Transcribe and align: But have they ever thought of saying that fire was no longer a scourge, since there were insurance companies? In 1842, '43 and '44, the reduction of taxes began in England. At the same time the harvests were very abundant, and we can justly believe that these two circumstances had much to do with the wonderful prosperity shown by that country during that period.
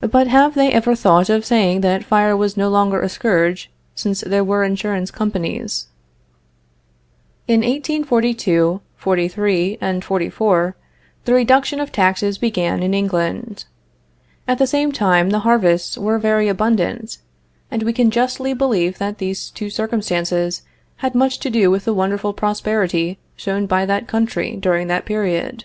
But 0.00 0.26
have 0.26 0.54
they 0.54 0.70
ever 0.70 0.94
thought 0.94 1.30
of 1.30 1.46
saying 1.46 1.80
that 1.80 2.04
fire 2.04 2.36
was 2.36 2.58
no 2.58 2.68
longer 2.68 3.00
a 3.00 3.08
scourge, 3.08 3.70
since 3.94 4.20
there 4.20 4.44
were 4.44 4.64
insurance 4.64 5.10
companies? 5.10 5.86
In 7.48 7.60
1842, 7.60 8.82
'43 8.96 9.78
and 9.80 10.04
'44, 10.04 10.76
the 11.24 11.32
reduction 11.32 11.80
of 11.80 11.90
taxes 11.90 12.36
began 12.36 12.82
in 12.82 12.92
England. 12.92 13.64
At 14.46 14.58
the 14.58 14.66
same 14.66 14.92
time 14.92 15.30
the 15.30 15.38
harvests 15.38 15.96
were 15.96 16.18
very 16.18 16.46
abundant, 16.46 17.16
and 17.70 17.82
we 17.82 17.94
can 17.94 18.10
justly 18.10 18.52
believe 18.52 18.98
that 18.98 19.16
these 19.16 19.48
two 19.48 19.70
circumstances 19.70 20.64
had 20.96 21.14
much 21.14 21.38
to 21.38 21.48
do 21.48 21.70
with 21.70 21.86
the 21.86 21.94
wonderful 21.94 22.34
prosperity 22.34 23.18
shown 23.36 23.64
by 23.64 23.86
that 23.86 24.06
country 24.06 24.56
during 24.56 24.88
that 24.88 25.06
period. 25.06 25.64